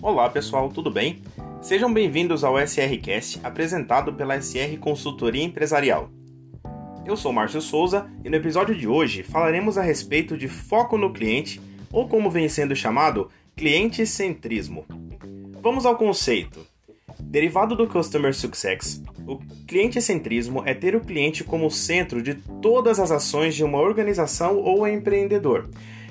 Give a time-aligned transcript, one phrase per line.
[0.00, 1.20] Olá pessoal, tudo bem?
[1.60, 6.08] Sejam bem-vindos ao SRCast apresentado pela SR Consultoria Empresarial.
[7.04, 11.12] Eu sou Márcio Souza e no episódio de hoje falaremos a respeito de foco no
[11.12, 11.60] cliente,
[11.90, 14.86] ou como vem sendo chamado, cliente-centrismo.
[15.60, 16.64] Vamos ao conceito.
[17.18, 19.36] Derivado do Customer Success, o
[19.66, 24.86] cliente-centrismo é ter o cliente como centro de todas as ações de uma organização ou
[24.86, 25.68] empreendedor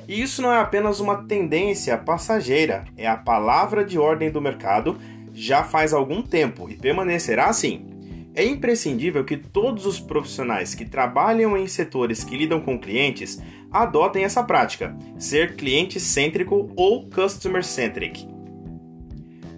[0.08, 4.98] e isso não é apenas uma tendência passageira, é a palavra de ordem do mercado
[5.34, 7.86] já faz algum tempo e permanecerá assim.
[8.34, 14.24] É imprescindível que todos os profissionais que trabalham em setores que lidam com clientes adotem
[14.24, 18.28] essa prática, ser cliente-cêntrico ou customer-centric.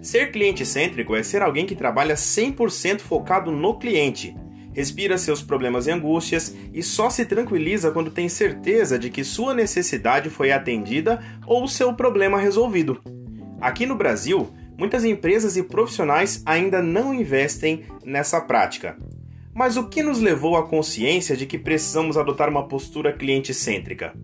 [0.02, 4.34] Ser cliente-cêntrico é ser alguém que trabalha 100% focado no cliente
[4.72, 9.54] respira seus problemas e angústias e só se tranquiliza quando tem certeza de que sua
[9.54, 13.00] necessidade foi atendida ou seu problema resolvido.
[13.60, 18.96] Aqui no Brasil, muitas empresas e profissionais ainda não investem nessa prática.
[19.52, 24.14] Mas o que nos levou à consciência de que precisamos adotar uma postura cliente-cêntrica?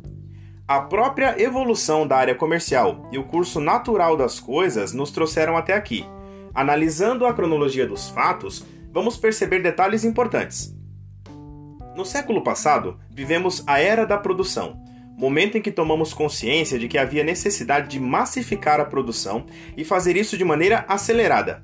[0.68, 5.74] A própria evolução da área comercial e o curso natural das coisas nos trouxeram até
[5.74, 6.04] aqui.
[6.54, 8.64] Analisando a cronologia dos fatos,
[8.96, 10.74] vamos perceber detalhes importantes.
[11.94, 14.82] No século passado, vivemos a era da produção,
[15.18, 19.44] momento em que tomamos consciência de que havia necessidade de massificar a produção
[19.76, 21.62] e fazer isso de maneira acelerada.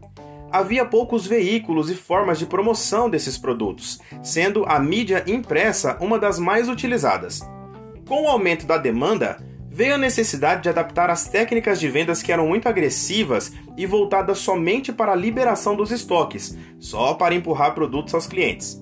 [0.50, 6.38] Havia poucos veículos e formas de promoção desses produtos, sendo a mídia impressa uma das
[6.38, 7.40] mais utilizadas.
[8.06, 9.38] Com o aumento da demanda,
[9.72, 14.36] veio a necessidade de adaptar as técnicas de vendas que eram muito agressivas e voltadas
[14.36, 18.78] somente para a liberação dos estoques, só para empurrar produtos aos clientes.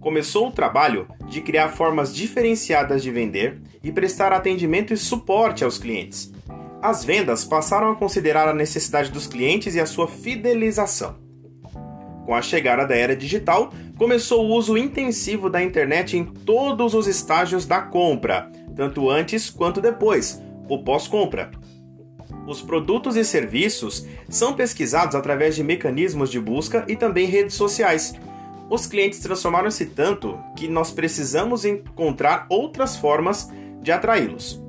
[0.00, 5.78] Começou o trabalho de criar formas diferenciadas de vender e prestar atendimento e suporte aos
[5.78, 6.32] clientes.
[6.82, 11.16] As vendas passaram a considerar a necessidade dos clientes e a sua fidelização.
[12.26, 17.06] Com a chegada da era digital, começou o uso intensivo da internet em todos os
[17.06, 21.50] estágios da compra, tanto antes quanto depois, o pós-compra.
[22.46, 28.14] Os produtos e serviços são pesquisados através de mecanismos de busca e também redes sociais.
[28.68, 34.62] Os clientes transformaram-se tanto que nós precisamos encontrar outras formas de atraí-los.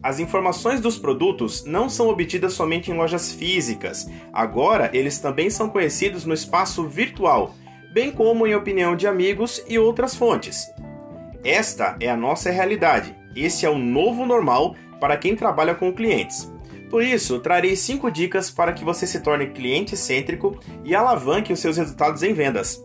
[0.00, 5.68] As informações dos produtos não são obtidas somente em lojas físicas, agora eles também são
[5.68, 7.54] conhecidos no espaço virtual,
[7.92, 10.66] bem como em opinião de amigos e outras fontes.
[11.42, 16.52] Esta é a nossa realidade esse é o novo normal para quem trabalha com clientes.
[16.90, 21.60] Por isso, trarei 5 dicas para que você se torne cliente cêntrico e alavanque os
[21.60, 22.82] seus resultados em vendas.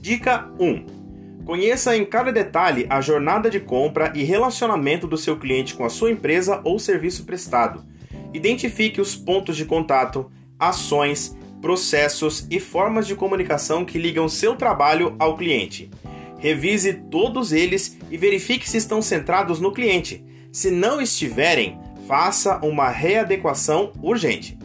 [0.00, 1.44] Dica 1.
[1.44, 5.90] Conheça em cada detalhe a jornada de compra e relacionamento do seu cliente com a
[5.90, 7.84] sua empresa ou serviço prestado.
[8.32, 15.14] Identifique os pontos de contato, ações, processos e formas de comunicação que ligam seu trabalho
[15.18, 15.90] ao cliente.
[16.38, 20.22] Revise todos eles e verifique se estão centrados no cliente.
[20.52, 24.58] Se não estiverem, faça uma readequação urgente.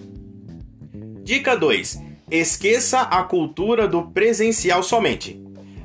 [1.24, 5.42] Dica 2: Esqueça a cultura do presencial somente.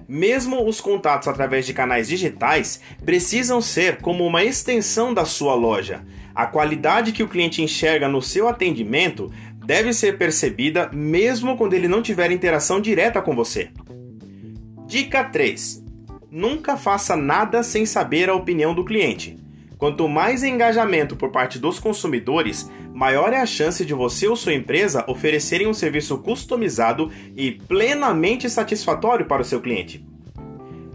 [0.09, 6.05] Mesmo os contatos através de canais digitais precisam ser como uma extensão da sua loja.
[6.35, 9.33] A qualidade que o cliente enxerga no seu atendimento
[9.65, 13.71] deve ser percebida mesmo quando ele não tiver interação direta com você.
[14.87, 15.82] Dica 3:
[16.33, 19.39] nunca faça nada sem saber a opinião do cliente.
[19.77, 24.55] Quanto mais engajamento por parte dos consumidores, maior é a chance de você ou sua
[24.55, 30.03] empresa oferecerem um serviço customizado e plenamente satisfatório para o seu cliente.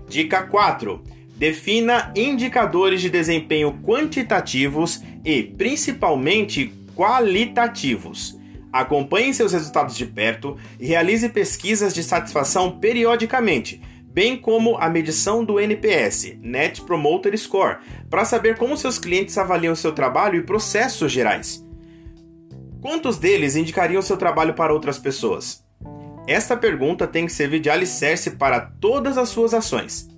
[0.09, 1.03] Dica 4.
[1.35, 8.35] Defina indicadores de desempenho quantitativos e, principalmente, qualitativos.
[8.73, 13.81] Acompanhe seus resultados de perto e realize pesquisas de satisfação periodicamente
[14.17, 17.77] bem como a medição do NPS, Net Promoter Score,
[18.09, 21.63] para saber como seus clientes avaliam seu trabalho e processos gerais.
[22.81, 25.63] Quantos deles indicariam seu trabalho para outras pessoas?
[26.27, 30.09] Esta pergunta tem que servir de alicerce para todas as suas ações.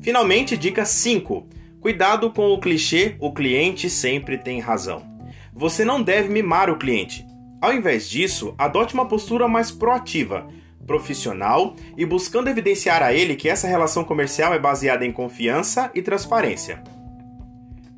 [0.00, 1.48] Finalmente, dica 5.
[1.80, 5.06] Cuidado com o clichê: o cliente sempre tem razão.
[5.54, 7.24] Você não deve mimar o cliente.
[7.62, 10.48] Ao invés disso, adote uma postura mais proativa
[10.86, 16.00] profissional e buscando evidenciar a ele que essa relação comercial é baseada em confiança e
[16.00, 16.82] transparência.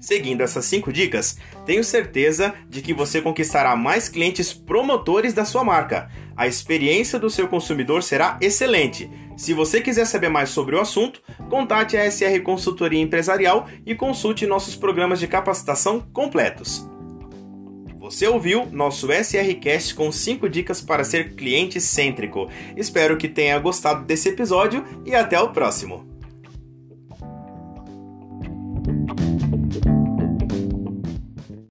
[0.00, 1.37] Seguindo essas cinco dicas,
[1.67, 6.08] tenho certeza de que você conquistará mais clientes promotores da sua marca.
[6.37, 9.11] A experiência do seu consumidor será excelente.
[9.37, 11.20] Se você quiser saber mais sobre o assunto,
[11.50, 16.88] contate a SR Consultoria Empresarial e consulte nossos programas de capacitação completos.
[18.08, 22.49] Você ouviu nosso SRCast com 5 dicas para ser cliente cêntrico.
[22.75, 26.18] Espero que tenha gostado desse episódio e até o próximo.